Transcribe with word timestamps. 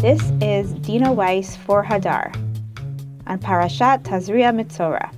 This 0.00 0.32
is 0.40 0.72
Dina 0.72 1.12
Weiss 1.12 1.56
for 1.56 1.84
Hadar 1.84 2.34
on 3.26 3.38
Parashat 3.38 4.02
Tazria 4.02 4.50
Mitzora, 4.50 5.12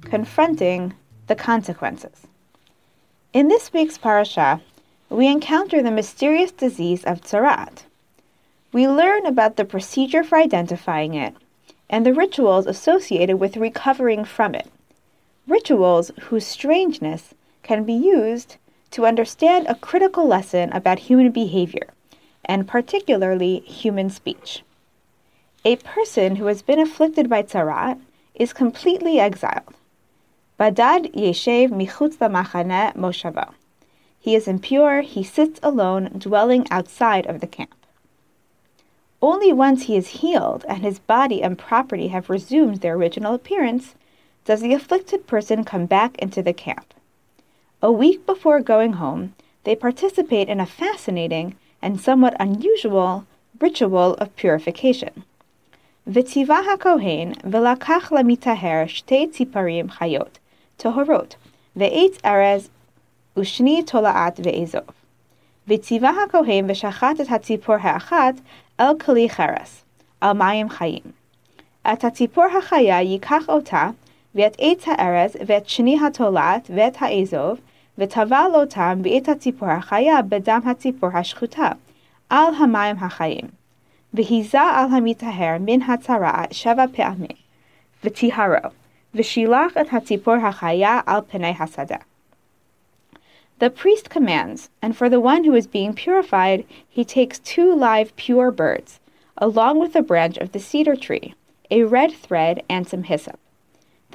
confronting 0.00 0.94
the 1.28 1.36
consequences. 1.36 2.26
In 3.32 3.46
this 3.46 3.72
week's 3.72 3.96
parasha, 3.96 4.60
we 5.10 5.28
encounter 5.28 5.80
the 5.80 5.92
mysterious 5.92 6.50
disease 6.50 7.04
of 7.04 7.20
tzarat. 7.20 7.84
We 8.72 8.88
learn 8.88 9.26
about 9.26 9.54
the 9.54 9.64
procedure 9.64 10.24
for 10.24 10.38
identifying 10.38 11.14
it 11.14 11.36
and 11.88 12.04
the 12.04 12.12
rituals 12.12 12.66
associated 12.66 13.36
with 13.36 13.56
recovering 13.56 14.24
from 14.24 14.56
it. 14.56 14.66
Rituals 15.46 16.10
whose 16.22 16.44
strangeness 16.44 17.32
can 17.62 17.84
be 17.84 17.92
used 17.92 18.56
to 18.90 19.06
understand 19.06 19.68
a 19.68 19.76
critical 19.76 20.26
lesson 20.26 20.72
about 20.72 20.98
human 20.98 21.30
behavior, 21.30 21.86
and 22.46 22.66
particularly 22.66 23.60
human 23.60 24.08
speech. 24.08 24.62
A 25.64 25.76
person 25.76 26.36
who 26.36 26.46
has 26.46 26.62
been 26.62 26.78
afflicted 26.78 27.28
by 27.28 27.42
tzarat 27.42 28.00
is 28.34 28.52
completely 28.52 29.18
exiled. 29.20 29.74
Badad 30.58 31.12
yeshev 31.14 31.70
michutz 31.70 32.16
lamachane 32.16 32.94
moshavo. 32.94 33.52
He 34.18 34.34
is 34.34 34.48
impure, 34.48 35.02
he 35.02 35.22
sits 35.22 35.60
alone, 35.62 36.10
dwelling 36.18 36.66
outside 36.70 37.26
of 37.26 37.40
the 37.40 37.46
camp. 37.46 37.74
Only 39.20 39.52
once 39.52 39.84
he 39.84 39.96
is 39.96 40.20
healed 40.20 40.64
and 40.68 40.82
his 40.82 40.98
body 40.98 41.42
and 41.42 41.58
property 41.58 42.08
have 42.08 42.30
resumed 42.30 42.76
their 42.76 42.94
original 42.94 43.34
appearance 43.34 43.94
does 44.44 44.60
the 44.60 44.72
afflicted 44.72 45.26
person 45.26 45.64
come 45.64 45.86
back 45.86 46.16
into 46.18 46.42
the 46.42 46.52
camp. 46.52 46.94
A 47.82 47.90
week 47.90 48.24
before 48.24 48.60
going 48.60 48.94
home, 48.94 49.34
they 49.64 49.74
participate 49.74 50.48
in 50.48 50.60
a 50.60 50.66
fascinating 50.66 51.56
and 51.82 52.00
somewhat 52.00 52.36
unusual 52.40 53.26
ritual 53.60 54.14
of 54.14 54.34
purification. 54.36 55.24
V'tivah 56.08 56.64
HaKohen 56.68 57.34
v'lakach 57.42 58.10
lamitaher 58.14 58.86
shtei 58.86 59.26
tziparim 59.26 59.90
chayot 59.90 60.34
tohorot 60.78 61.34
ve'etz 61.76 62.20
erez 62.22 62.68
ushni 63.36 63.84
tolaat 63.84 64.36
ve'ezov. 64.36 64.94
V'tivah 65.68 66.14
HaKohen 66.18 66.66
v'shachat 66.70 67.20
et 67.20 67.28
hatzipor 67.28 67.80
ha'achat 67.80 68.38
el 68.78 68.94
kli 68.96 69.28
cheres 69.28 69.82
al 70.22 70.34
mayim 70.34 70.70
chayim. 70.70 71.12
Et 71.84 72.00
hatzipor 72.00 72.50
ha'chaya 72.50 73.02
yikach 73.04 73.48
ota 73.48 73.94
ve'et 74.34 74.54
etz 74.58 74.84
ha'erez 74.84 75.34
ve'et 75.34 75.66
shni 75.66 75.98
ha'tolaat 75.98 76.66
ve'et 76.66 76.96
ha'ezov 76.96 77.58
וטבל 77.97 78.51
אותם 78.53 79.01
ואת 79.03 79.29
הציפור 79.29 79.69
החיה 79.69 80.21
בדם 80.21 80.61
הציפור 80.65 81.09
השחוטה, 81.13 81.71
על 82.29 82.53
המים 82.59 82.95
החיים. 82.99 83.61
והיזה 84.13 84.61
על 84.61 84.85
המטהר 84.91 85.57
מן 85.59 85.81
הצרעת 85.81 86.53
שבע 86.53 86.85
פעמים, 86.93 87.37
וטיהרו, 88.03 88.69
ושילח 89.15 89.77
את 89.81 89.93
הציפור 89.93 90.33
החיה 90.33 90.99
על 91.05 91.21
פני 91.27 91.53
השדה. 91.59 91.97
The 93.59 93.69
priest 93.69 94.09
commands, 94.09 94.69
and 94.81 94.97
for 94.97 95.07
the 95.07 95.19
one 95.19 95.43
who 95.43 95.53
is 95.53 95.67
being 95.67 95.93
purified, 95.93 96.65
he 96.89 97.05
takes 97.05 97.37
two 97.37 97.75
live 97.75 98.15
pure 98.15 98.51
birds, 98.51 98.99
along 99.37 99.79
with 99.79 99.95
a 99.95 100.01
branch 100.01 100.37
of 100.37 100.51
the 100.51 100.59
cedar 100.59 100.95
tree, 100.95 101.35
a 101.69 101.83
red 101.83 102.11
thread, 102.11 102.63
and 102.67 102.87
some 102.87 103.03
hyssop. 103.03 103.39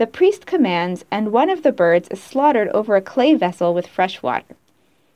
The 0.02 0.08
priest 0.08 0.48
commands, 0.48 1.06
and 1.12 1.32
one 1.32 1.52
of 1.52 1.62
the 1.62 1.72
birds 1.72 2.08
is 2.10 2.20
slaughtered 2.20 2.70
over 2.70 2.96
a 2.96 3.04
clay 3.04 3.36
vessel 3.36 3.72
with 3.72 3.86
fresh 3.86 4.24
water. 4.24 4.56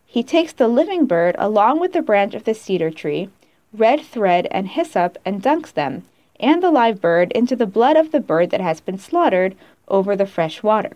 He 0.06 0.22
takes 0.22 0.54
the 0.54 0.68
living 0.68 1.08
bird 1.08 1.36
along 1.40 1.80
with 1.80 1.94
the 1.94 2.04
branch 2.04 2.36
of 2.36 2.44
the 2.44 2.54
cedar 2.54 2.92
tree, 2.92 3.30
red 3.74 4.02
thread, 4.02 4.48
and 4.52 4.68
hyssop, 4.68 5.18
and 5.26 5.42
dunks 5.42 5.74
them, 5.74 6.06
and 6.40 6.62
the 6.62 6.70
live 6.70 7.02
bird, 7.02 7.32
into 7.32 7.56
the 7.56 7.66
blood 7.66 7.98
of 7.98 8.12
the 8.12 8.20
bird 8.20 8.52
that 8.52 8.62
has 8.62 8.80
been 8.80 9.00
slaughtered 9.00 9.56
over 9.88 10.16
the 10.16 10.28
fresh 10.28 10.62
water. 10.62 10.96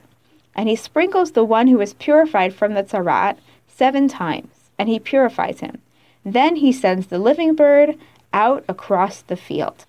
And 0.54 0.70
he 0.70 0.76
sprinkles 0.76 1.32
the 1.32 1.44
one 1.44 1.66
who 1.66 1.82
is 1.82 1.96
purified 1.96 2.54
from 2.54 2.76
the 2.76 2.84
tzarat 2.84 3.38
seven 3.68 4.08
times, 4.08 4.70
and 4.78 4.88
he 4.88 5.00
purifies 5.00 5.62
him. 5.62 5.82
Then 6.24 6.58
he 6.58 6.72
sends 6.72 7.08
the 7.08 7.18
living 7.18 7.56
bird 7.56 7.98
out 8.34 8.64
across 8.70 9.24
the 9.24 9.36
field. 9.36 9.88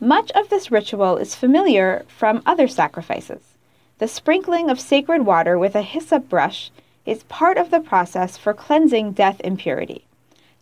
Much 0.00 0.30
of 0.32 0.50
this 0.50 0.70
ritual 0.70 1.16
is 1.16 1.34
familiar 1.34 2.04
from 2.06 2.42
other 2.44 2.68
sacrifices. 2.68 3.54
The 3.98 4.06
sprinkling 4.06 4.68
of 4.68 4.78
sacred 4.78 5.24
water 5.24 5.58
with 5.58 5.74
a 5.74 5.80
hyssop 5.80 6.28
brush 6.28 6.70
is 7.06 7.22
part 7.24 7.56
of 7.56 7.70
the 7.70 7.80
process 7.80 8.36
for 8.36 8.52
cleansing 8.52 9.12
death 9.12 9.40
impurity. 9.40 10.04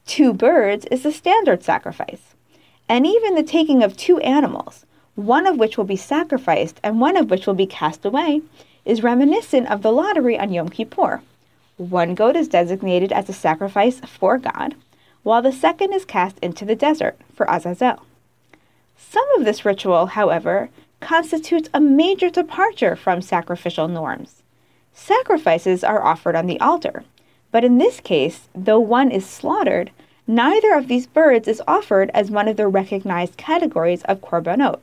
Two 0.07 0.33
birds 0.33 0.87
is 0.87 1.03
the 1.03 1.11
standard 1.11 1.65
sacrifice. 1.65 2.35
And 2.89 3.05
even 3.05 3.35
the 3.35 3.43
taking 3.43 3.83
of 3.83 3.97
two 3.97 4.19
animals, 4.21 4.87
one 5.17 5.49
of 5.49 5.59
which 5.59 5.77
will 5.77 5.85
be 5.85 5.97
sacrificed 5.97 6.79
and 6.85 7.01
one 7.01 7.17
of 7.17 7.29
which 7.29 7.47
will 7.47 7.55
be 7.55 7.67
cast 7.67 8.05
away, 8.05 8.43
is 8.85 9.03
reminiscent 9.03 9.69
of 9.69 9.83
the 9.83 9.91
lottery 9.91 10.39
on 10.39 10.53
Yom 10.53 10.69
Kippur. 10.69 11.23
One 11.77 12.15
goat 12.15 12.37
is 12.37 12.47
designated 12.47 13.11
as 13.11 13.29
a 13.29 13.33
sacrifice 13.33 13.99
for 14.01 14.39
God, 14.39 14.77
while 15.25 15.43
the 15.43 15.51
second 15.51 15.93
is 15.93 16.05
cast 16.05 16.39
into 16.39 16.65
the 16.65 16.77
desert 16.77 17.17
for 17.35 17.51
Azazel. 17.51 18.03
Some 18.97 19.27
of 19.37 19.45
this 19.45 19.65
ritual, 19.65 20.07
however, 20.07 20.71
constitutes 21.01 21.69
a 21.75 21.81
major 21.81 22.31
departure 22.31 22.97
from 22.97 23.21
sacrificial 23.21 23.89
norms. 23.89 24.43
Sacrifices 24.93 25.85
are 25.85 26.05
offered 26.05 26.37
on 26.37 26.47
the 26.47 26.61
altar, 26.61 27.05
but 27.51 27.65
in 27.65 27.79
this 27.79 28.01
case, 28.01 28.49
though 28.55 28.81
one 28.81 29.11
is 29.11 29.27
slaughtered, 29.27 29.91
neither 30.27 30.75
of 30.75 30.89
these 30.89 31.07
birds 31.07 31.47
is 31.47 31.63
offered 31.67 32.11
as 32.15 32.31
one 32.31 32.49
of 32.49 32.57
the 32.57 32.69
recognized 32.69 33.37
categories 33.37 34.03
of 34.05 34.21
korbanot, 34.21 34.81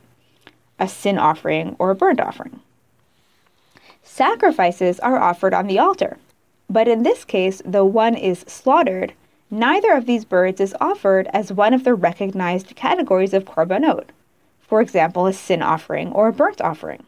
a 0.80 0.88
sin 0.88 1.18
offering 1.18 1.76
or 1.80 1.92
a 1.92 1.96
burnt 1.96 2.20
offering. 2.20 2.60
Sacrifices 4.04 5.00
are 5.00 5.20
offered 5.20 5.54
on 5.54 5.68
the 5.68 5.80
altar, 5.80 6.18
but 6.70 6.88
in 6.88 7.04
this 7.04 7.24
case, 7.26 7.62
though 7.66 7.86
one 7.86 8.16
is 8.16 8.46
slaughtered, 8.48 9.14
Neither 9.54 9.92
of 9.92 10.06
these 10.06 10.24
birds 10.24 10.62
is 10.62 10.74
offered 10.80 11.28
as 11.34 11.52
one 11.52 11.74
of 11.74 11.84
the 11.84 11.94
recognized 11.94 12.74
categories 12.74 13.34
of 13.34 13.44
korbanot, 13.44 14.06
for 14.62 14.80
example, 14.80 15.26
a 15.26 15.34
sin 15.34 15.62
offering 15.62 16.14
or 16.14 16.30
a 16.30 16.34
burnt 16.34 16.62
offering. 16.62 17.04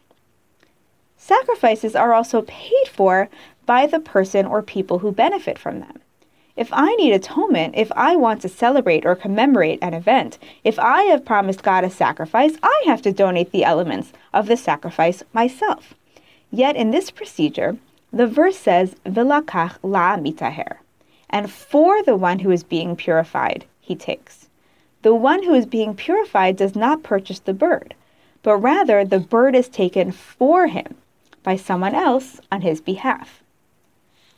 Sacrifices 1.15 1.95
are 1.95 2.13
also 2.13 2.41
paid 2.41 2.89
for 2.91 3.29
by 3.65 3.87
the 3.87 4.01
person 4.01 4.45
or 4.45 4.61
people 4.61 4.99
who 4.99 5.13
benefit 5.13 5.57
from 5.57 5.79
them. 5.79 6.01
If 6.57 6.67
I 6.73 6.93
need 6.95 7.13
atonement, 7.13 7.75
if 7.77 7.89
I 7.93 8.17
want 8.17 8.41
to 8.41 8.49
celebrate 8.49 9.05
or 9.05 9.15
commemorate 9.15 9.79
an 9.81 9.93
event, 9.93 10.37
if 10.65 10.77
I 10.77 11.03
have 11.03 11.23
promised 11.23 11.63
God 11.63 11.85
a 11.85 11.89
sacrifice, 11.89 12.57
I 12.61 12.83
have 12.87 13.01
to 13.03 13.13
donate 13.13 13.53
the 13.53 13.63
elements 13.63 14.11
of 14.33 14.47
the 14.47 14.57
sacrifice 14.57 15.23
myself. 15.31 15.93
Yet 16.51 16.75
in 16.75 16.91
this 16.91 17.09
procedure, 17.09 17.77
the 18.11 18.27
verse 18.27 18.57
says, 18.57 18.97
Vilakach 19.05 19.77
la 19.81 20.17
mitaher 20.17 20.79
and 21.33 21.51
for 21.51 22.03
the 22.03 22.15
one 22.15 22.39
who 22.39 22.51
is 22.51 22.63
being 22.63 22.95
purified 22.95 23.65
he 23.81 23.95
takes. 23.95 24.47
The 25.01 25.15
one 25.15 25.43
who 25.43 25.55
is 25.55 25.65
being 25.65 25.95
purified 25.95 26.55
does 26.55 26.75
not 26.75 27.03
purchase 27.03 27.39
the 27.39 27.53
bird, 27.53 27.95
but 28.43 28.57
rather 28.57 29.03
the 29.03 29.19
bird 29.19 29.55
is 29.55 29.67
taken 29.67 30.11
for 30.11 30.67
him 30.67 30.95
by 31.41 31.57
someone 31.57 31.95
else 31.95 32.39
on 32.51 32.61
his 32.61 32.79
behalf. 32.79 33.41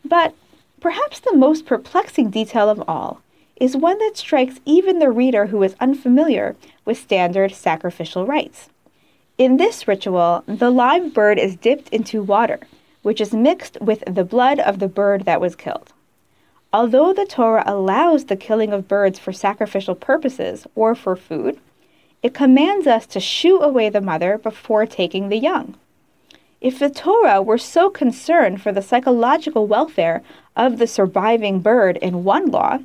But 0.06 0.34
perhaps 0.80 1.20
the 1.20 1.36
most 1.36 1.66
perplexing 1.66 2.30
detail 2.30 2.70
of 2.70 2.82
all 2.88 3.22
is 3.58 3.76
one 3.76 4.00
that 4.00 4.18
strikes 4.18 4.60
even 4.66 5.00
the 5.00 5.12
reader 5.12 5.48
who 5.48 5.62
is 5.64 5.76
unfamiliar 5.82 6.56
with 6.86 6.98
standard 6.98 7.54
sacrificial 7.54 8.26
rites. 8.26 8.70
In 9.38 9.58
this 9.58 9.88
ritual, 9.88 10.46
the 10.48 10.70
live 10.70 11.14
bird 11.14 11.40
is 11.40 11.58
dipped 11.58 11.90
into 11.90 12.24
water, 12.24 12.62
which 13.02 13.20
is 13.20 13.34
mixed 13.34 13.80
with 13.82 14.02
the 14.08 14.24
blood 14.24 14.60
of 14.60 14.80
the 14.80 14.88
bird 14.88 15.26
that 15.26 15.42
was 15.42 15.58
killed. 15.58 15.92
Although 16.78 17.14
the 17.14 17.26
Torah 17.26 17.64
allows 17.66 18.26
the 18.26 18.36
killing 18.36 18.74
of 18.74 18.86
birds 18.86 19.18
for 19.18 19.32
sacrificial 19.32 19.96
purposes 19.96 20.68
or 20.76 20.94
for 20.94 21.16
food, 21.16 21.58
it 22.22 22.34
commands 22.34 22.86
us 22.86 23.08
to 23.08 23.22
shoo 23.22 23.62
away 23.62 23.88
the 23.88 24.02
mother 24.02 24.38
before 24.38 24.86
taking 24.86 25.30
the 25.30 25.38
young. 25.38 25.76
If 26.60 26.78
the 26.78 26.90
Torah 26.90 27.42
were 27.42 27.58
so 27.58 27.90
concerned 27.90 28.62
for 28.62 28.74
the 28.74 28.82
psychological 28.82 29.68
welfare 29.68 30.22
of 30.58 30.78
the 30.78 30.86
surviving 30.86 31.62
bird 31.62 31.96
in 32.02 32.26
one 32.26 32.48
law, 32.48 32.80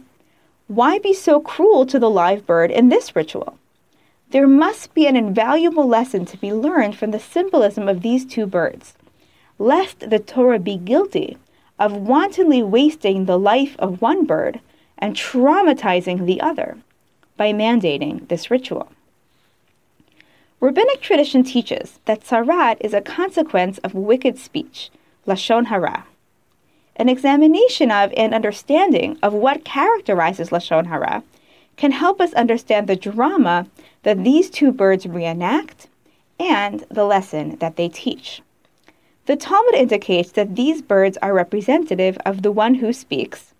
why 0.68 1.00
be 1.00 1.12
so 1.12 1.40
cruel 1.40 1.84
to 1.86 1.98
the 1.98 2.08
live 2.08 2.46
bird 2.46 2.70
in 2.70 2.90
this 2.90 3.16
ritual? 3.16 3.58
There 4.30 4.46
must 4.46 4.94
be 4.94 5.08
an 5.08 5.16
invaluable 5.16 5.88
lesson 5.88 6.24
to 6.26 6.36
be 6.36 6.52
learned 6.52 6.96
from 6.96 7.10
the 7.10 7.18
symbolism 7.18 7.88
of 7.88 8.02
these 8.02 8.24
two 8.24 8.46
birds, 8.46 8.94
lest 9.58 10.10
the 10.10 10.20
Torah 10.20 10.60
be 10.60 10.76
guilty 10.76 11.38
of 11.80 11.96
wantonly 11.96 12.62
wasting 12.62 13.24
the 13.24 13.38
life 13.38 13.74
of 13.78 14.02
one 14.02 14.26
bird 14.26 14.60
and 14.98 15.16
traumatizing 15.16 16.26
the 16.26 16.40
other 16.40 16.76
by 17.38 17.52
mandating 17.52 18.28
this 18.28 18.50
ritual. 18.50 18.92
Rabbinic 20.60 21.00
tradition 21.00 21.42
teaches 21.42 21.98
that 22.04 22.20
tzarat 22.20 22.76
is 22.82 22.92
a 22.92 23.00
consequence 23.00 23.78
of 23.78 23.94
wicked 23.94 24.38
speech, 24.38 24.90
lashon 25.26 25.66
hara. 25.66 26.04
An 26.96 27.08
examination 27.08 27.90
of 27.90 28.12
and 28.14 28.34
understanding 28.34 29.18
of 29.22 29.32
what 29.32 29.64
characterizes 29.64 30.50
lashon 30.50 30.88
hara 30.88 31.22
can 31.78 31.92
help 31.92 32.20
us 32.20 32.34
understand 32.34 32.86
the 32.86 32.94
drama 32.96 33.66
that 34.02 34.22
these 34.22 34.50
two 34.50 34.70
birds 34.70 35.06
reenact 35.06 35.88
and 36.38 36.84
the 36.90 37.04
lesson 37.04 37.56
that 37.56 37.76
they 37.76 37.88
teach. 37.88 38.42
The 39.30 39.36
Talmud 39.36 39.76
indicates 39.76 40.32
that 40.32 40.56
these 40.56 40.82
birds 40.82 41.16
are 41.22 41.32
representative 41.32 42.18
of 42.26 42.42
the 42.42 42.50
one 42.50 42.74
who 42.74 42.92
speaks 42.92 43.54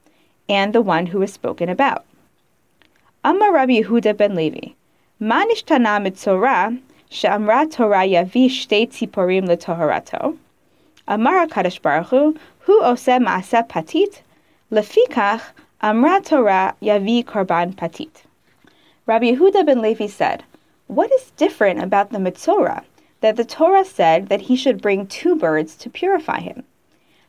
and 0.49 0.73
the 0.73 0.83
one 0.83 1.07
who 1.07 1.23
is 1.23 1.33
spoken 1.33 1.69
about. 1.69 2.05
Amar 3.23 3.53
Rabbi 3.53 3.81
Yehuda 3.81 4.17
ben 4.17 4.35
Levi, 4.35 4.71
Ma 5.21 5.45
nishtana 5.45 6.03
mitzorah 6.05 6.77
she'amra 7.09 7.71
Torah 7.71 8.05
yavi 8.05 8.47
shtei 8.47 8.89
tziporim 8.89 9.47
letoharato. 9.47 10.37
Amar 11.07 11.47
HaKadosh 11.47 11.81
Baruch 11.81 12.09
Hu, 12.09 12.37
hu 12.59 12.83
oseh 12.83 13.25
ma'aseh 13.25 13.69
patit, 13.69 14.23
lefikach 14.73 15.53
amra 15.81 16.21
Torah 16.21 16.75
yavi 16.83 17.25
korban 17.25 17.77
patit. 17.77 18.25
Rabbi 19.07 19.37
Yehuda 19.37 19.65
ben 19.65 19.81
Levi 19.81 20.09
said, 20.09 20.43
What 20.89 21.13
is 21.13 21.31
different 21.37 21.81
about 21.81 22.11
the 22.11 22.19
Mitzorah 22.19 22.83
that 23.21 23.37
the 23.37 23.45
Torah 23.45 23.85
said 23.85 24.29
that 24.29 24.43
he 24.43 24.57
should 24.57 24.83
bring 24.83 25.07
two 25.07 25.37
birds 25.37 25.77
to 25.77 25.91
purify 25.91 26.41
him? 26.41 26.65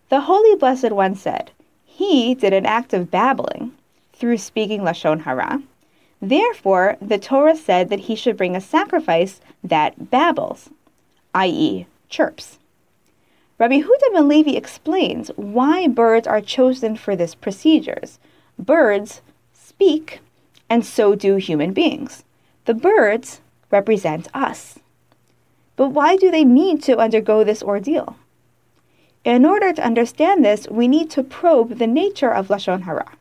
The 0.10 0.22
Holy 0.22 0.56
Blessed 0.56 0.92
One 0.92 1.16
said, 1.16 1.52
He 1.86 2.36
did 2.36 2.54
an 2.54 2.66
act 2.66 2.94
of 2.94 3.12
babbling 3.12 3.74
through 4.14 4.38
speaking 4.38 4.82
Lashon 4.82 5.22
Hara. 5.22 5.62
Therefore, 6.22 6.98
the 7.02 7.18
Torah 7.18 7.56
said 7.56 7.90
that 7.90 8.02
he 8.02 8.16
should 8.16 8.38
bring 8.38 8.56
a 8.56 8.62
sacrifice 8.62 9.42
that 9.64 10.12
babbles, 10.12 10.70
i.e., 11.34 11.88
chirps. 12.10 12.60
Rabbi 13.58 13.82
Huda 13.82 14.14
ben 14.14 14.28
Levi 14.28 14.52
explains 14.52 15.30
why 15.36 15.88
birds 15.88 16.28
are 16.28 16.42
chosen 16.42 16.96
for 16.96 17.16
this 17.16 17.36
procedures. 17.36 18.20
Birds 18.58 19.22
speak, 19.54 20.20
and 20.70 20.86
so 20.86 21.16
do 21.16 21.36
human 21.36 21.74
beings. 21.74 22.24
The 22.66 22.74
birds 22.74 23.42
represent 23.72 24.28
us. 24.34 24.80
But 25.76 25.90
why 25.90 26.16
do 26.16 26.30
they 26.30 26.44
need 26.44 26.84
to 26.84 26.98
undergo 26.98 27.44
this 27.44 27.64
ordeal? 27.64 28.16
In 29.24 29.46
order 29.46 29.72
to 29.74 29.86
understand 29.86 30.44
this, 30.44 30.68
we 30.70 30.88
need 30.88 31.10
to 31.12 31.24
probe 31.24 31.78
the 31.78 31.88
nature 31.88 32.32
of 32.32 32.48
Lashon 32.48 32.82
Hara. 32.84 33.12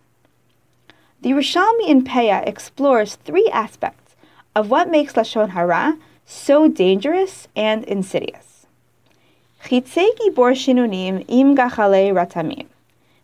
The 1.20 1.30
Yerushalmi 1.30 1.86
in 1.86 2.04
Peah 2.04 2.46
explores 2.46 3.16
three 3.16 3.48
aspects 3.52 4.16
of 4.56 4.70
what 4.70 4.90
makes 4.90 5.12
Lashon 5.12 5.50
Hara 5.50 5.98
so 6.24 6.68
dangerous 6.68 7.48
and 7.54 7.84
insidious. 7.84 8.66
Bor 9.68 10.52
shinunim 10.52 11.24
im 11.28 11.54
gachale 11.54 12.12
ratamim. 12.12 12.66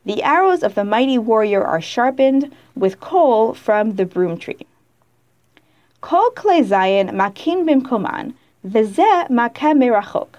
The 0.05 0.23
arrows 0.23 0.63
of 0.63 0.75
the 0.75 0.85
mighty 0.85 1.19
warrior 1.19 1.65
are 1.65 1.81
sharpened 1.81 2.55
with 2.77 3.01
coal 3.01 3.55
from 3.55 3.97
the 3.97 4.05
broom 4.05 4.39
tree. 4.39 4.67
Kol 6.01 6.31
kle 6.31 6.63
zayin 6.63 7.15
makin 7.15 7.67
bimkoman, 7.67 8.35
veze 8.67 9.29
makeh 9.29 9.75
merachok. 9.75 10.39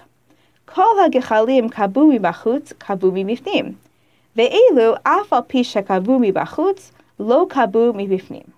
Kol 0.66 0.96
hagechalim 0.96 1.70
kabu 1.70 2.12
mibachutz, 2.12 2.72
kabu 2.78 3.10
mibifnim. 3.10 3.76
Ve'elu 4.36 4.98
af 5.04 5.32
al 5.32 5.42
pi 5.42 5.60
shekabu 5.60 6.18
mibachutz, 6.20 6.90
lo 7.18 7.46
kabu 7.46 7.92
mibifnim. 7.94 8.48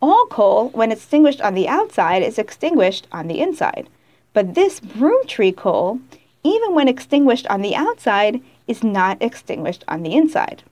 All 0.00 0.26
coal, 0.30 0.70
when 0.70 0.90
extinguished 0.90 1.42
on 1.42 1.54
the 1.54 1.68
outside, 1.68 2.22
is 2.22 2.38
extinguished 2.38 3.06
on 3.12 3.28
the 3.28 3.40
inside. 3.40 3.86
But 4.32 4.54
this 4.54 4.80
broom 4.80 5.26
tree 5.26 5.52
coal, 5.52 5.98
even 6.42 6.74
when 6.74 6.88
extinguished 6.88 7.46
on 7.48 7.60
the 7.60 7.76
outside, 7.76 8.40
is 8.66 8.82
not 8.82 9.20
extinguished 9.20 9.84
on 9.88 10.02
the 10.02 10.14
inside. 10.14 10.62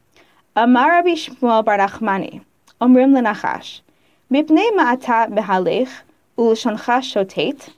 Amar 0.56 0.90
Rabbi 0.90 1.10
Shmuel 1.10 1.64
bar 1.64 1.76
Nachmani, 1.76 2.40
Omrim 2.80 3.12
lenachash, 3.12 3.80
mipnei 4.32 4.70
ma'ata 4.74 5.28
mehalech 6.38 6.78
ulshoncha 6.78 7.02
shotet, 7.02 7.70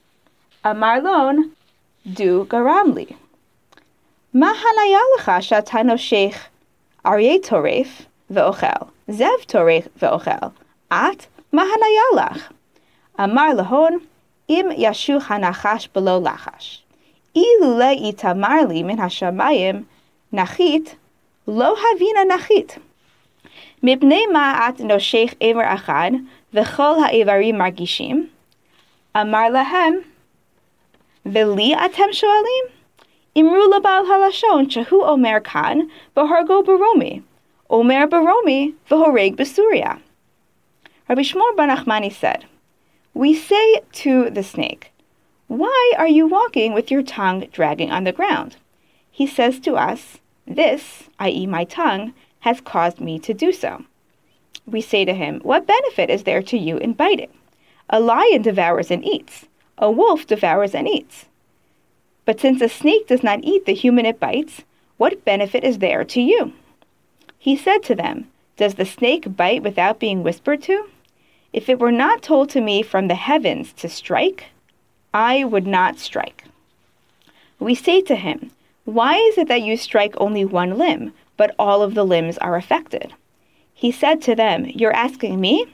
Amar 0.65 1.01
lon, 1.01 1.51
du 2.05 2.45
garamli. 2.45 3.17
Ma 4.33 4.53
hanaya 4.53 5.01
lecha 5.17 5.41
shatano 5.41 5.99
sheikh 5.99 6.37
aryeh 7.05 7.43
toref, 7.43 8.07
ואוכל, 8.31 8.87
זאב 9.09 9.43
טורח 9.47 9.85
ואוכל, 9.97 10.47
את 10.89 11.27
מה 11.53 11.63
הניה 11.63 12.27
לך? 12.27 12.53
אמר 13.21 13.55
להון, 13.57 13.99
אם 14.51 14.69
ישו 14.77 15.19
הנחש 15.29 15.89
בלא 15.95 16.21
לחש. 16.23 16.83
אילולא 17.37 17.91
יתאמר 18.09 18.61
לי 18.69 18.83
מן 18.83 19.01
השמיים, 19.01 19.85
נחית, 20.33 20.95
לא 21.49 21.75
הבינה 21.95 22.35
נחית. 22.35 22.79
מפני 23.83 24.27
מה 24.33 24.69
את 24.69 24.81
נושך 24.81 25.35
איבר 25.41 25.75
אחד, 25.75 26.11
וכל 26.55 26.95
האיברים 27.05 27.59
מרגישים? 27.59 28.27
Amar 29.13 29.51
lahem, 29.51 30.05
v'li 31.27 31.75
atem 31.75 32.11
shoalim? 32.11 32.71
Imru 33.35 33.69
labal 33.69 34.07
halashon 34.07 34.71
shehu 34.71 35.03
omer 35.03 35.41
kan, 35.41 35.91
v'hargo 36.17 36.65
baromi, 36.65 37.25
omer 37.69 38.07
baromi, 38.07 38.75
v'horeg 38.89 39.37
b'suria. 39.37 39.99
Rabbi 41.09 41.23
Shmuel 41.23 41.57
ben 41.57 42.11
said, 42.13 42.45
We 43.13 43.35
say 43.35 43.81
to 43.95 44.31
the 44.31 44.45
snake, 44.45 44.93
Why 45.49 45.93
are 45.99 46.07
you 46.07 46.29
walking 46.29 46.73
with 46.73 46.93
your 46.93 47.03
tongue 47.03 47.49
dragging 47.51 47.91
on 47.91 48.05
the 48.05 48.13
ground? 48.13 48.59
He 49.11 49.27
says 49.27 49.59
to 49.61 49.75
us, 49.75 50.19
This, 50.47 51.09
i.e., 51.19 51.49
my 51.49 51.65
tongue, 51.65 52.15
has 52.41 52.61
caused 52.61 53.01
me 53.01 53.19
to 53.19 53.35
do 53.35 53.51
so. 53.51 53.85
We 54.67 54.81
say 54.81 55.05
to 55.05 55.15
him, 55.15 55.41
What 55.43 55.67
benefit 55.67 56.11
is 56.11 56.23
there 56.23 56.43
to 56.43 56.57
you 56.57 56.77
in 56.77 56.93
biting? 56.93 57.33
A 57.93 57.99
lion 57.99 58.43
devours 58.43 58.89
and 58.89 59.05
eats, 59.05 59.47
a 59.77 59.91
wolf 59.91 60.25
devours 60.25 60.77
and 60.77 60.89
eats. 60.89 61.27
But 62.25 62.39
since 62.39 62.63
a 62.63 62.69
snake 62.69 63.09
does 63.09 63.25
not 63.25 63.43
eat 63.43 63.67
the 63.67 63.75
human 63.75 64.07
it 64.07 64.21
bites, 64.21 64.63
what 64.97 65.25
benefit 65.25 65.65
is 65.65 65.79
there 65.79 66.05
to 66.05 66.21
you? 66.21 66.53
He 67.37 67.57
said 67.57 67.83
to 67.85 67.97
them, 67.97 68.29
Does 68.57 68.75
the 68.75 68.85
snake 68.87 69.37
bite 69.37 69.65
without 69.65 69.99
being 69.99 70.23
whispered 70.23 70.63
to? 70.63 70.89
If 71.53 71.69
it 71.69 71.81
were 71.81 71.91
not 71.91 72.23
told 72.23 72.49
to 72.51 72.61
me 72.61 72.83
from 72.83 73.09
the 73.09 73.17
heavens 73.17 73.73
to 73.73 73.89
strike, 73.89 74.45
I 75.13 75.43
would 75.43 75.67
not 75.67 75.99
strike. 75.99 76.45
We 77.59 77.75
say 77.75 78.03
to 78.03 78.15
him, 78.15 78.53
Why 78.85 79.17
is 79.17 79.37
it 79.37 79.49
that 79.49 79.63
you 79.63 79.77
strike 79.77 80.15
only 80.19 80.45
one 80.45 80.79
limb, 80.79 81.13
but 81.37 81.57
all 81.59 81.83
of 81.83 81.95
the 81.95 82.05
limbs 82.05 82.39
are 82.39 82.55
affected? 82.55 83.15
He 83.75 83.91
said 83.91 84.23
to 84.23 84.37
them, 84.37 84.67
You're 84.67 84.95
asking 84.95 85.41
me? 85.41 85.67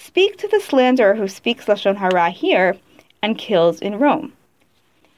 Speak 0.00 0.36
to 0.38 0.46
the 0.46 0.60
slanderer 0.60 1.16
who 1.16 1.26
speaks 1.26 1.66
Lashon 1.66 1.96
Hara 1.96 2.30
here 2.30 2.76
and 3.20 3.36
kills 3.36 3.80
in 3.80 3.98
Rome. 3.98 4.32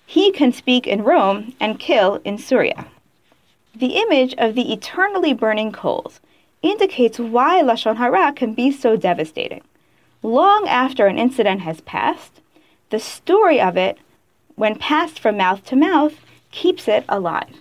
He 0.06 0.32
can 0.32 0.52
speak 0.52 0.86
in 0.86 1.04
Rome 1.04 1.54
and 1.60 1.78
kill 1.78 2.20
in 2.24 2.38
Syria. 2.38 2.86
The 3.74 3.98
image 3.98 4.34
of 4.38 4.54
the 4.54 4.72
eternally 4.72 5.34
burning 5.34 5.70
coals 5.70 6.20
indicates 6.62 7.20
why 7.20 7.62
Lashon 7.62 7.98
Hara 7.98 8.32
can 8.32 8.54
be 8.54 8.72
so 8.72 8.96
devastating. 8.96 9.60
Long 10.22 10.66
after 10.66 11.06
an 11.06 11.18
incident 11.18 11.60
has 11.60 11.82
passed, 11.82 12.40
the 12.88 12.98
story 12.98 13.60
of 13.60 13.76
it, 13.76 13.98
when 14.56 14.76
passed 14.76 15.20
from 15.20 15.36
mouth 15.36 15.62
to 15.66 15.76
mouth, 15.76 16.14
keeps 16.52 16.88
it 16.88 17.04
alive. 17.06 17.54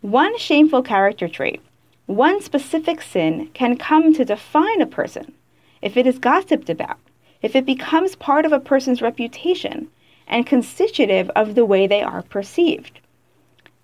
One 0.00 0.36
shameful 0.36 0.82
character 0.82 1.28
trait, 1.28 1.62
one 2.06 2.42
specific 2.42 3.02
sin, 3.02 3.50
can 3.54 3.76
come 3.76 4.12
to 4.14 4.24
define 4.24 4.80
a 4.80 4.86
person 4.86 5.32
if 5.84 5.98
it 5.98 6.06
is 6.06 6.18
gossiped 6.18 6.70
about, 6.70 6.98
if 7.42 7.54
it 7.54 7.66
becomes 7.66 8.16
part 8.16 8.46
of 8.46 8.52
a 8.52 8.58
person's 8.58 9.02
reputation 9.02 9.88
and 10.26 10.46
constitutive 10.46 11.30
of 11.36 11.54
the 11.54 11.64
way 11.66 11.86
they 11.86 12.00
are 12.00 12.22
perceived. 12.22 12.98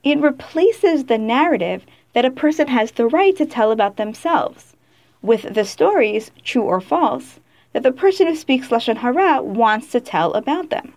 It 0.03 0.19
replaces 0.19 1.05
the 1.05 1.19
narrative 1.19 1.85
that 2.15 2.25
a 2.25 2.31
person 2.31 2.69
has 2.69 2.93
the 2.93 3.07
right 3.07 3.37
to 3.37 3.45
tell 3.45 3.71
about 3.71 3.99
themselves 3.99 4.75
with 5.21 5.55
the 5.55 5.65
stories, 5.67 6.31
true 6.43 6.63
or 6.63 6.81
false, 6.81 7.39
that 7.75 7.83
the 7.83 7.93
person 7.93 8.27
who 8.27 8.35
speaks 8.35 8.69
Lashon 8.69 8.97
Hara 8.97 9.43
wants 9.43 9.91
to 9.93 10.01
tell 10.01 10.33
about 10.33 10.71
them. 10.71 10.95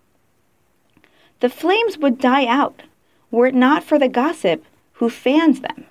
The 1.41 1.49
flames 1.49 1.97
would 1.97 2.17
die 2.17 2.45
out 2.45 2.83
were 3.29 3.47
it 3.47 3.55
not 3.55 3.83
for 3.83 3.99
the 3.99 4.07
gossip 4.07 4.63
who 4.93 5.09
fans 5.09 5.59
them. 5.59 5.85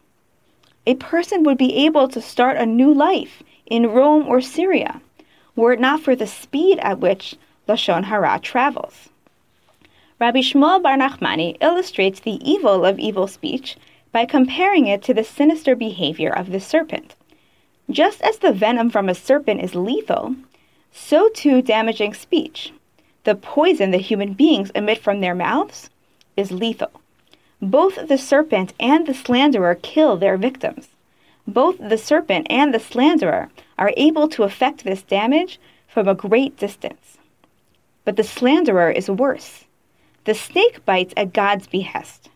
A 0.87 0.95
person 0.95 1.43
would 1.43 1.59
be 1.59 1.85
able 1.85 2.09
to 2.09 2.23
start 2.23 2.57
a 2.57 2.65
new 2.65 2.93
life 2.93 3.43
in 3.67 3.87
Rome 3.87 4.27
or 4.29 4.41
Syria 4.41 5.01
were 5.55 5.73
it 5.73 5.81
not 5.81 6.01
for 6.01 6.17
the 6.17 6.27
speed 6.27 6.79
at 6.81 7.01
which 7.01 7.37
Lashon 7.69 8.05
Hara 8.05 8.39
travels. 8.41 9.09
Rabbi 10.19 10.41
Shmuel 10.41 10.83
Bar 10.83 10.97
Nachmani 10.97 11.57
illustrates 11.61 12.21
the 12.21 12.39
evil 12.49 12.85
of 12.85 12.99
evil 12.99 13.27
speech 13.27 13.77
by 14.13 14.25
comparing 14.25 14.87
it 14.87 15.03
to 15.03 15.15
the 15.15 15.25
sinister 15.25 15.75
behavior 15.75 16.31
of 16.31 16.51
the 16.51 16.61
serpent. 16.61 17.17
Just 17.91 18.23
as 18.23 18.39
the 18.39 18.53
venom 18.53 18.91
from 18.91 19.09
a 19.09 19.15
serpent 19.15 19.63
is 19.63 19.75
lethal, 19.75 20.37
so 20.93 21.29
too 21.31 21.63
damaging 21.63 22.15
speech, 22.15 22.73
the 23.25 23.35
poison 23.35 23.91
that 23.91 24.03
human 24.03 24.35
beings 24.35 24.71
emit 24.75 24.99
from 24.99 25.21
their 25.21 25.35
mouths, 25.35 25.91
is 26.37 26.53
lethal. 26.53 26.91
Both 27.61 28.09
the 28.09 28.19
serpent 28.19 28.75
and 28.79 29.07
the 29.07 29.15
slanderer 29.15 29.75
kill 29.75 30.17
their 30.17 30.37
victims. 30.37 30.89
Both 31.47 31.79
the 31.79 31.99
serpent 31.99 32.47
and 32.51 32.73
the 32.73 32.81
slanderer 32.81 33.51
are 33.79 33.93
able 33.97 34.29
to 34.29 34.45
effect 34.45 34.85
this 34.85 35.03
damage 35.03 35.59
from 35.89 36.09
a 36.09 36.15
great 36.15 36.57
distance. 36.57 37.19
But 38.05 38.17
the 38.17 38.25
slanderer 38.25 38.91
is 38.91 39.11
worse. 39.11 39.65
The 40.25 40.35
snake 40.35 40.85
bites 40.85 41.15
at 41.17 41.33
God's 41.33 41.67
behest, 41.67 42.31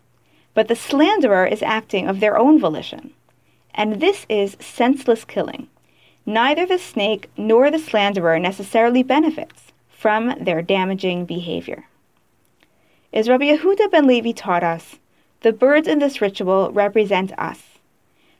but 0.54 0.68
the 0.68 0.74
slanderer 0.74 1.46
is 1.46 1.62
acting 1.62 2.08
of 2.08 2.18
their 2.18 2.36
own 2.36 2.58
volition. 2.58 3.12
And 3.74 4.00
this 4.00 4.26
is 4.28 4.56
senseless 4.58 5.24
killing. 5.24 5.68
Neither 6.24 6.66
the 6.66 6.78
snake 6.78 7.30
nor 7.36 7.70
the 7.70 7.78
slanderer 7.78 8.38
necessarily 8.38 9.04
benefits 9.04 9.72
from 9.88 10.34
their 10.40 10.62
damaging 10.62 11.26
behavior. 11.26 11.86
As 13.12 13.28
Rabbi 13.28 13.44
Yehuda 13.44 13.90
ben 13.90 14.06
Levi 14.06 14.32
taught 14.32 14.64
us, 14.64 14.96
the 15.42 15.52
birds 15.52 15.86
in 15.86 16.00
this 16.00 16.20
ritual 16.20 16.72
represent 16.72 17.32
us. 17.38 17.75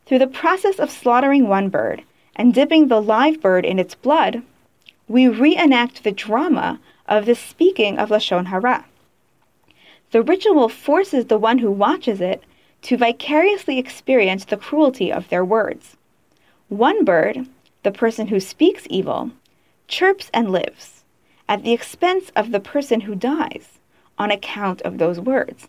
Through 0.07 0.21
the 0.21 0.29
process 0.29 0.79
of 0.79 0.91
slaughtering 0.91 1.49
one 1.49 1.69
bird 1.69 2.05
and 2.37 2.55
dipping 2.55 2.87
the 2.87 3.03
live 3.03 3.41
bird 3.41 3.65
in 3.65 3.81
its 3.81 3.97
blood, 3.97 4.43
we 5.09 5.27
reenact 5.27 6.05
the 6.05 6.13
drama 6.13 6.81
of 7.09 7.27
the 7.27 7.35
speaking 7.35 7.99
of 7.99 8.11
Lashon 8.11 8.47
Hara. 8.47 8.85
The 10.13 10.23
ritual 10.23 10.69
forces 10.69 11.27
the 11.27 11.39
one 11.39 11.59
who 11.59 11.73
watches 11.73 12.21
it 12.21 12.45
to 12.83 12.97
vicariously 12.97 13.79
experience 13.79 14.45
the 14.45 14.57
cruelty 14.57 15.13
of 15.13 15.29
their 15.29 15.45
words. 15.45 15.97
One 16.69 17.05
bird, 17.05 17.49
the 17.83 17.91
person 17.91 18.29
who 18.29 18.39
speaks 18.39 18.87
evil, 18.89 19.33
chirps 19.89 20.31
and 20.33 20.53
lives 20.53 21.03
at 21.49 21.65
the 21.65 21.73
expense 21.73 22.31
of 22.37 22.53
the 22.53 22.61
person 22.61 23.03
who 23.03 23.17
dies 23.17 23.81
on 24.19 24.31
account 24.31 24.83
of 24.83 24.99
those 24.99 25.19
words. 25.19 25.69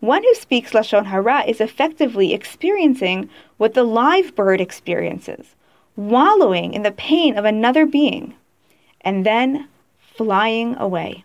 One 0.00 0.22
who 0.22 0.34
speaks 0.34 0.72
Lashon 0.72 1.06
Hara 1.06 1.42
is 1.44 1.60
effectively 1.60 2.32
experiencing 2.32 3.28
what 3.56 3.74
the 3.74 3.82
live 3.82 4.36
bird 4.36 4.60
experiences, 4.60 5.56
wallowing 5.96 6.72
in 6.72 6.84
the 6.84 6.92
pain 6.92 7.36
of 7.36 7.44
another 7.44 7.84
being, 7.84 8.34
and 9.00 9.26
then 9.26 9.66
flying 9.98 10.76
away. 10.76 11.24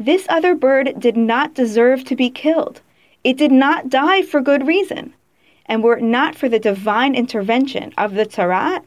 This 0.00 0.26
other 0.28 0.56
bird 0.56 0.98
did 0.98 1.16
not 1.16 1.54
deserve 1.54 2.02
to 2.04 2.16
be 2.16 2.28
killed. 2.28 2.80
It 3.22 3.36
did 3.36 3.52
not 3.52 3.88
die 3.88 4.22
for 4.22 4.40
good 4.40 4.66
reason. 4.66 5.14
And 5.66 5.84
were 5.84 5.98
it 5.98 6.02
not 6.02 6.34
for 6.34 6.48
the 6.48 6.58
divine 6.58 7.14
intervention 7.14 7.92
of 7.96 8.14
the 8.14 8.26
Tzaraat, 8.26 8.82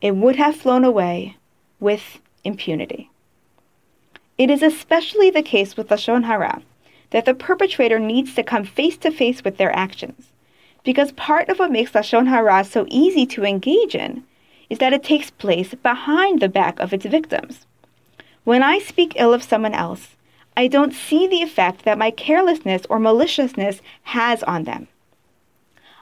it 0.00 0.14
would 0.14 0.36
have 0.36 0.54
flown 0.54 0.84
away 0.84 1.36
with 1.80 2.20
impunity. 2.44 3.10
It 4.38 4.50
is 4.50 4.62
especially 4.62 5.30
the 5.30 5.42
case 5.42 5.76
with 5.76 5.88
Lashon 5.88 6.24
Hara 6.24 6.62
that 7.14 7.26
the 7.26 7.32
perpetrator 7.32 8.00
needs 8.00 8.34
to 8.34 8.42
come 8.42 8.64
face 8.64 8.96
to 8.96 9.08
face 9.08 9.44
with 9.44 9.56
their 9.56 9.72
actions. 9.76 10.32
Because 10.82 11.12
part 11.12 11.48
of 11.48 11.60
what 11.60 11.70
makes 11.70 11.92
Lashon 11.92 12.26
Hara 12.26 12.64
so 12.64 12.86
easy 12.88 13.24
to 13.26 13.44
engage 13.44 13.94
in 13.94 14.24
is 14.68 14.78
that 14.78 14.92
it 14.92 15.04
takes 15.04 15.30
place 15.30 15.74
behind 15.74 16.40
the 16.40 16.48
back 16.48 16.80
of 16.80 16.92
its 16.92 17.06
victims. 17.06 17.66
When 18.42 18.64
I 18.64 18.80
speak 18.80 19.12
ill 19.14 19.32
of 19.32 19.44
someone 19.44 19.74
else, 19.74 20.16
I 20.56 20.66
don't 20.66 20.92
see 20.92 21.28
the 21.28 21.40
effect 21.40 21.84
that 21.84 21.98
my 21.98 22.10
carelessness 22.10 22.82
or 22.90 22.98
maliciousness 22.98 23.80
has 24.02 24.42
on 24.42 24.64
them. 24.64 24.88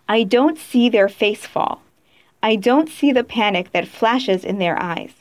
I 0.08 0.22
don't 0.22 0.56
see 0.56 0.88
their 0.88 1.10
face 1.10 1.44
fall. 1.44 1.82
I 2.42 2.56
don't 2.56 2.88
see 2.88 3.12
the 3.12 3.22
panic 3.22 3.72
that 3.72 3.86
flashes 3.86 4.46
in 4.46 4.58
their 4.58 4.80
eyes. 4.80 5.12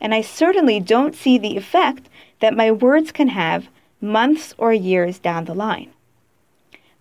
And 0.00 0.14
I 0.14 0.20
certainly 0.20 0.78
don't 0.78 1.16
see 1.16 1.38
the 1.38 1.56
effect 1.56 2.08
that 2.38 2.54
my 2.54 2.70
words 2.70 3.10
can 3.10 3.28
have 3.28 3.66
months 4.00 4.54
or 4.58 4.72
years 4.72 5.18
down 5.18 5.44
the 5.44 5.54
line. 5.54 5.90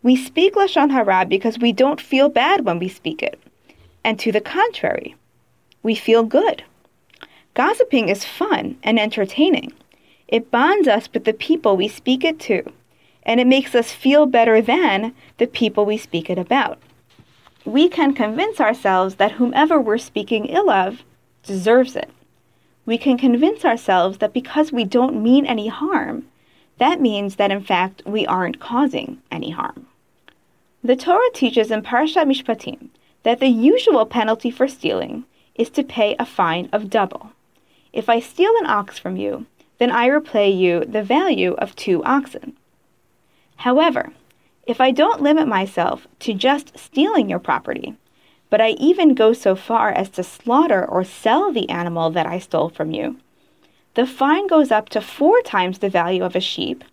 We 0.01 0.15
speak 0.15 0.55
Lashon 0.55 0.91
Hara 0.91 1.25
because 1.25 1.59
we 1.59 1.71
don't 1.71 1.99
feel 1.99 2.29
bad 2.29 2.65
when 2.65 2.79
we 2.79 2.87
speak 2.87 3.21
it. 3.21 3.39
And 4.03 4.17
to 4.19 4.31
the 4.31 4.41
contrary, 4.41 5.15
we 5.83 5.95
feel 5.95 6.23
good. 6.23 6.63
Gossiping 7.53 8.09
is 8.09 8.23
fun 8.23 8.77
and 8.83 8.99
entertaining. 8.99 9.73
It 10.27 10.51
bonds 10.51 10.87
us 10.87 11.09
with 11.13 11.25
the 11.25 11.33
people 11.33 11.75
we 11.75 11.87
speak 11.87 12.23
it 12.23 12.39
to, 12.41 12.63
and 13.23 13.39
it 13.39 13.47
makes 13.47 13.75
us 13.75 13.91
feel 13.91 14.25
better 14.25 14.61
than 14.61 15.13
the 15.37 15.47
people 15.47 15.85
we 15.85 15.97
speak 15.97 16.29
it 16.29 16.37
about. 16.37 16.79
We 17.65 17.89
can 17.89 18.13
convince 18.13 18.61
ourselves 18.61 19.15
that 19.15 19.33
whomever 19.33 19.81
we're 19.81 19.97
speaking 19.97 20.45
ill 20.45 20.69
of 20.69 21.03
deserves 21.43 21.95
it 21.95 22.09
we 22.89 22.97
can 22.97 23.19
convince 23.19 23.63
ourselves 23.63 24.17
that 24.17 24.33
because 24.33 24.71
we 24.71 24.83
don't 24.83 25.21
mean 25.21 25.45
any 25.45 25.67
harm, 25.67 26.25
that 26.79 26.99
means 26.99 27.35
that 27.35 27.51
in 27.51 27.63
fact 27.63 28.01
we 28.05 28.25
aren't 28.25 28.59
causing 28.59 29.21
any 29.31 29.51
harm. 29.51 29.87
The 30.83 30.95
Torah 30.95 31.29
teaches 31.33 31.71
in 31.71 31.81
Parashat 31.81 32.25
Mishpatim 32.25 32.89
that 33.23 33.39
the 33.39 33.47
usual 33.47 34.05
penalty 34.05 34.49
for 34.49 34.67
stealing 34.67 35.25
is 35.55 35.69
to 35.71 35.83
pay 35.83 36.15
a 36.17 36.25
fine 36.25 36.69
of 36.71 36.89
double. 36.89 37.31
If 37.91 38.07
I 38.07 38.19
steal 38.19 38.53
an 38.59 38.65
ox 38.65 38.97
from 38.97 39.17
you, 39.17 39.45
then 39.77 39.91
I 39.91 40.07
repay 40.07 40.49
you 40.49 40.85
the 40.85 41.03
value 41.03 41.53
of 41.53 41.75
two 41.75 42.03
oxen. 42.03 42.53
However, 43.57 44.13
if 44.65 44.79
I 44.79 44.91
don't 44.91 45.21
limit 45.21 45.47
myself 45.47 46.07
to 46.19 46.33
just 46.33 46.77
stealing 46.77 47.29
your 47.29 47.39
property, 47.39 47.95
but 48.49 48.61
I 48.61 48.69
even 48.71 49.15
go 49.15 49.33
so 49.33 49.55
far 49.55 49.89
as 49.89 50.09
to 50.11 50.23
slaughter 50.23 50.85
or 50.85 51.03
sell 51.03 51.51
the 51.51 51.69
animal 51.69 52.09
that 52.11 52.25
I 52.25 52.39
stole 52.39 52.69
from 52.69 52.91
you. 52.91 53.17
The 53.99 54.07
fine 54.07 54.47
goes 54.47 54.71
up 54.71 54.87
to 54.95 55.01
four 55.01 55.41
times 55.41 55.79
the 55.79 55.89
value 55.89 56.23
of 56.23 56.33
a 56.33 56.39
sheep 56.39 56.85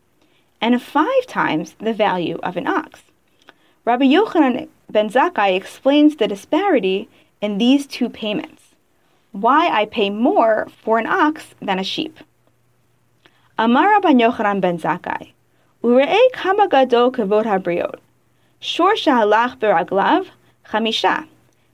and 0.60 0.82
five 0.82 1.25
times 1.28 1.76
the 1.78 1.92
value 1.92 2.40
of 2.42 2.56
an 2.56 2.66
ox. 2.66 3.00
Rabbi 3.84 4.06
Yochanan 4.06 4.66
ben 4.90 5.08
Zakkai 5.08 5.54
explains 5.54 6.16
the 6.16 6.26
disparity 6.26 7.08
in 7.40 7.58
these 7.58 7.86
two 7.86 8.08
payments, 8.08 8.75
why 9.30 9.68
I 9.68 9.84
pay 9.84 10.10
more 10.10 10.66
for 10.82 10.98
an 10.98 11.06
ox 11.06 11.54
than 11.62 11.78
a 11.78 11.84
sheep. 11.84 12.18
Amar 13.56 13.88
Rabbi 13.88 14.14
Yochanan 14.14 14.60
ben 14.60 14.76
Zakkai, 14.76 15.30
Ure'e 15.84 16.32
kama 16.32 16.66
gadol 16.66 17.12
kavod 17.12 17.44
habriot, 17.44 18.00
shor 18.58 18.96
shahalach 18.96 19.60
beraglav, 19.60 20.26
chamisha, 20.70 21.28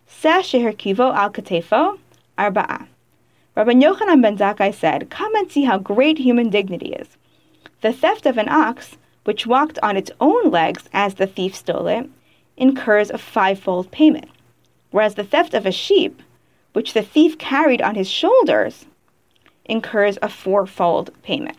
Seh 0.07 0.43
kivo 0.43 1.17
al 1.17 1.31
katefo, 1.31 1.99
arba'a. 2.37 2.89
Rabbi 3.55 3.73
Yochanan 3.73 4.23
ben 4.23 4.39
Zakkai 4.39 4.73
said, 4.75 5.11
Come 5.11 5.35
and 5.35 5.51
see 5.51 5.65
how 5.65 5.77
great 5.79 6.19
human 6.19 6.49
dignity 6.49 6.95
is. 6.95 7.19
The 7.83 7.93
theft 7.93 8.25
of 8.25 8.39
an 8.39 8.49
ox, 8.49 8.97
which 9.25 9.47
walked 9.47 9.79
on 9.83 9.97
its 9.97 10.11
own 10.21 10.51
legs 10.51 10.89
as 10.93 11.15
the 11.15 11.27
thief 11.27 11.55
stole 11.55 11.87
it, 11.87 12.09
incurs 12.57 13.11
a 13.11 13.19
fivefold 13.19 13.91
payment, 13.91 14.31
whereas 14.91 15.17
the 15.17 15.25
theft 15.25 15.53
of 15.53 15.67
a 15.67 15.73
sheep, 15.73 16.23
which 16.73 16.95
the 16.95 17.03
thief 17.03 17.37
carried 17.37 17.83
on 17.83 17.95
his 17.95 18.09
shoulders, 18.09 18.87
incurs 19.67 20.19
a 20.23 20.29
fourfold 20.31 21.11
payment. 21.23 21.59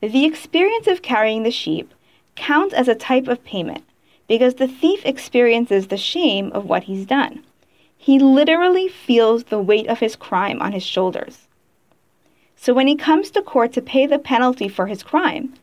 The 0.00 0.24
experience 0.24 0.86
of 0.86 1.02
carrying 1.02 1.42
the 1.42 1.50
sheep 1.50 1.92
counts 2.36 2.74
as 2.74 2.86
a 2.86 2.94
type 2.94 3.26
of 3.26 3.44
payment 3.44 3.84
because 4.28 4.54
the 4.54 4.68
thief 4.68 5.04
experiences 5.04 5.88
the 5.88 5.96
shame 5.96 6.52
of 6.52 6.64
what 6.64 6.84
he's 6.84 7.06
done. 7.06 7.42
He 8.02 8.18
literally 8.18 8.88
feels 8.88 9.44
the 9.44 9.62
weight 9.62 9.86
of 9.86 10.00
his 10.00 10.16
crime 10.16 10.60
on 10.60 10.72
his 10.72 10.82
shoulders. 10.82 11.46
So 12.56 12.74
when 12.74 12.88
he 12.88 12.96
comes 12.96 13.30
to 13.30 13.42
court 13.42 13.72
to 13.74 13.80
pay 13.80 14.06
the 14.06 14.18
penalty 14.18 14.66
for 14.66 14.88
his 14.88 15.04
crime, 15.04 15.54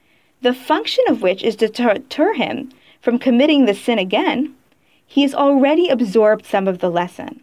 the 0.41 0.53
function 0.53 1.03
of 1.09 1.21
which 1.21 1.43
is 1.43 1.57
to 1.57 1.67
deter 1.67 2.31
him 2.35 2.71
from 3.01 3.19
committing 3.19 3.65
the 3.65 3.73
sin 3.73 3.99
again, 3.99 4.55
he 5.05 5.23
has 5.23 5.35
already 5.35 5.89
absorbed 5.89 6.45
some 6.45 6.65
of 6.65 6.79
the 6.79 6.89
lesson. 6.89 7.41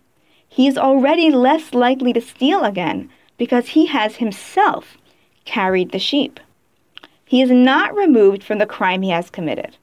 He 0.48 0.66
is 0.66 0.78
already 0.78 1.30
less 1.30 1.74
likely 1.74 2.14
to 2.14 2.20
steal 2.22 2.64
again 2.64 3.10
because 3.36 3.68
he 3.68 3.84
has 3.88 4.16
himself 4.16 4.96
carried 5.44 5.92
the 5.92 5.98
sheep. 5.98 6.40
He 7.26 7.42
is 7.42 7.50
not 7.50 7.94
removed 7.94 8.42
from 8.42 8.56
the 8.56 8.64
crime 8.64 9.02
he 9.02 9.10
has 9.10 9.28
committed. 9.28 9.76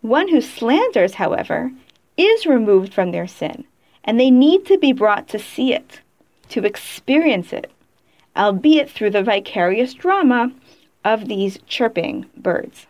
One 0.00 0.26
who 0.26 0.40
slanders, 0.40 1.14
however, 1.14 1.70
is 2.16 2.46
removed 2.46 2.92
from 2.92 3.12
their 3.12 3.28
sin 3.28 3.64
and 4.04 4.20
they 4.20 4.30
need 4.30 4.66
to 4.66 4.78
be 4.78 4.92
brought 4.92 5.28
to 5.28 5.38
see 5.38 5.72
it, 5.72 6.00
to 6.50 6.64
experience 6.64 7.52
it, 7.52 7.70
albeit 8.36 8.90
through 8.90 9.10
the 9.10 9.22
vicarious 9.22 9.94
drama 9.94 10.52
of 11.04 11.28
these 11.28 11.58
chirping 11.66 12.26
birds. 12.36 12.86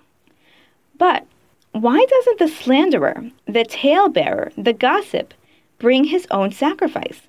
But 0.97 1.27
why 1.73 2.05
doesn't 2.09 2.39
the 2.39 2.49
slanderer, 2.49 3.31
the 3.47 3.65
talebearer, 3.65 4.53
the 4.57 4.73
gossip, 4.73 5.35
bring 5.79 6.05
his 6.05 6.27
own 6.31 6.53
sacrifice? 6.53 7.23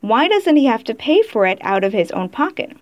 Why 0.00 0.28
doesn't 0.28 0.56
he 0.56 0.66
have 0.66 0.84
to 0.84 0.94
pay 0.94 1.22
for 1.22 1.46
it 1.46 1.58
out 1.60 1.84
of 1.84 1.92
his 1.92 2.10
own 2.10 2.28
pocket? 2.28 2.76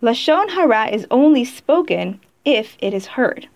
Lashon 0.00 0.50
hara 0.50 0.88
is 0.88 1.06
only 1.10 1.44
spoken 1.44 2.20
if 2.44 2.76
it 2.80 2.94
is 2.94 3.06
heard. 3.06 3.48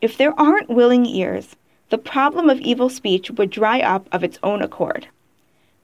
If 0.00 0.16
there 0.16 0.38
aren't 0.40 0.70
willing 0.70 1.04
ears, 1.04 1.56
the 1.90 1.98
problem 1.98 2.48
of 2.48 2.60
evil 2.60 2.88
speech 2.88 3.30
would 3.32 3.50
dry 3.50 3.80
up 3.80 4.08
of 4.10 4.24
its 4.24 4.38
own 4.42 4.62
accord. 4.62 5.08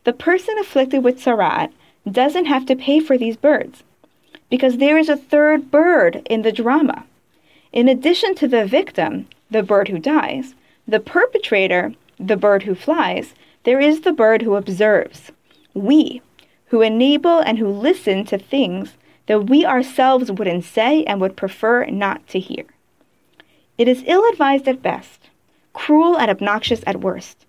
The 0.04 0.12
person 0.12 0.56
afflicted 0.58 1.04
with 1.04 1.20
tzaraat 1.20 1.72
doesn't 2.10 2.46
have 2.46 2.64
to 2.66 2.76
pay 2.76 3.00
for 3.00 3.18
these 3.18 3.36
birds 3.36 3.82
because 4.48 4.78
there 4.78 4.98
is 4.98 5.08
a 5.08 5.16
third 5.16 5.70
bird 5.70 6.26
in 6.28 6.42
the 6.42 6.52
drama. 6.52 7.04
In 7.72 7.88
addition 7.88 8.34
to 8.36 8.48
the 8.48 8.64
victim, 8.64 9.28
the 9.50 9.62
bird 9.62 9.88
who 9.88 9.98
dies, 9.98 10.54
the 10.88 11.00
perpetrator, 11.00 11.94
the 12.18 12.36
bird 12.36 12.64
who 12.64 12.74
flies, 12.74 13.34
there 13.64 13.80
is 13.80 14.00
the 14.00 14.12
bird 14.12 14.42
who 14.42 14.56
observes, 14.56 15.30
we, 15.74 16.20
who 16.66 16.80
enable 16.80 17.38
and 17.38 17.58
who 17.58 17.68
listen 17.68 18.24
to 18.24 18.38
things 18.38 18.96
that 19.26 19.48
we 19.48 19.64
ourselves 19.64 20.32
wouldn't 20.32 20.64
say 20.64 21.04
and 21.04 21.20
would 21.20 21.36
prefer 21.36 21.84
not 21.86 22.26
to 22.28 22.40
hear. 22.40 22.64
It 23.78 23.86
is 23.86 24.04
ill 24.06 24.28
advised 24.30 24.66
at 24.66 24.82
best, 24.82 25.30
cruel 25.72 26.16
and 26.16 26.30
obnoxious 26.30 26.82
at 26.86 27.00
worst, 27.00 27.46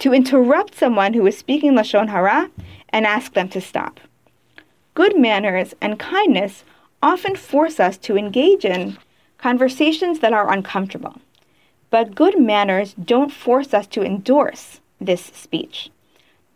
to 0.00 0.14
interrupt 0.14 0.74
someone 0.74 1.14
who 1.14 1.26
is 1.26 1.38
speaking 1.38 1.72
Lashon 1.72 2.08
Hara 2.08 2.50
and 2.88 3.06
ask 3.06 3.34
them 3.34 3.48
to 3.50 3.60
stop. 3.60 4.00
Good 4.94 5.16
manners 5.16 5.74
and 5.80 5.98
kindness 5.98 6.64
often 7.02 7.36
force 7.36 7.78
us 7.78 7.96
to 7.98 8.16
engage 8.16 8.64
in 8.64 8.98
conversations 9.38 10.20
that 10.20 10.32
are 10.32 10.52
uncomfortable. 10.52 11.20
But 11.90 12.14
good 12.14 12.38
manners 12.38 12.94
don't 12.94 13.32
force 13.32 13.72
us 13.72 13.86
to 13.88 14.02
endorse 14.02 14.80
this 15.00 15.22
speech. 15.22 15.90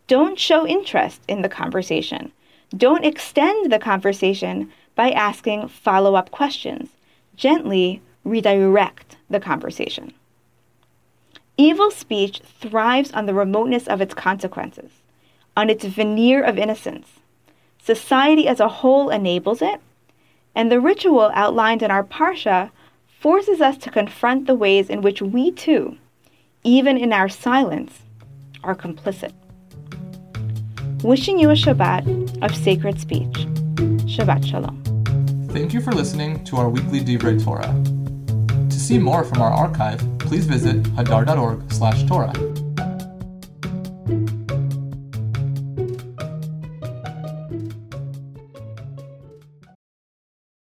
Don't 0.07 0.39
show 0.39 0.67
interest 0.67 1.21
in 1.27 1.41
the 1.41 1.49
conversation. 1.49 2.31
Don't 2.75 3.05
extend 3.05 3.71
the 3.71 3.79
conversation 3.79 4.71
by 4.95 5.11
asking 5.11 5.67
follow 5.67 6.15
up 6.15 6.31
questions. 6.31 6.89
Gently 7.35 8.01
redirect 8.23 9.17
the 9.29 9.39
conversation. 9.39 10.13
Evil 11.57 11.89
speech 11.89 12.41
thrives 12.59 13.13
on 13.13 13.27
the 13.27 13.33
remoteness 13.33 13.87
of 13.87 14.01
its 14.01 14.13
consequences, 14.13 14.91
on 15.55 15.69
its 15.69 15.85
veneer 15.85 16.43
of 16.43 16.57
innocence. 16.57 17.07
Society 17.81 18.45
as 18.45 18.59
a 18.59 18.67
whole 18.67 19.09
enables 19.09 19.61
it, 19.61 19.79
and 20.53 20.69
the 20.69 20.81
ritual 20.81 21.31
outlined 21.33 21.81
in 21.81 21.91
our 21.91 22.03
Parsha 22.03 22.71
forces 23.19 23.61
us 23.61 23.77
to 23.77 23.89
confront 23.89 24.47
the 24.47 24.55
ways 24.55 24.89
in 24.89 25.01
which 25.01 25.21
we 25.21 25.49
too, 25.49 25.97
even 26.63 26.97
in 26.97 27.13
our 27.13 27.29
silence, 27.29 27.99
are 28.63 28.75
complicit. 28.75 29.31
Wishing 31.03 31.39
you 31.39 31.51
a 31.51 31.53
Shabbat 31.53 32.43
of 32.43 32.53
sacred 32.53 32.99
speech. 32.99 33.47
Shabbat 34.05 34.45
Shalom. 34.45 34.81
Thank 35.51 35.73
you 35.73 35.79
for 35.79 35.93
listening 35.93 36.43
to 36.45 36.57
our 36.57 36.69
weekly 36.69 36.99
Divrei 36.99 37.41
Torah. 37.41 37.94
To 38.85 38.89
see 38.89 38.99
more 38.99 39.23
from 39.23 39.41
our 39.41 39.49
archive, 39.49 39.99
please 40.19 40.45
visit 40.45 40.83
hadar.org/torah. 40.95 42.54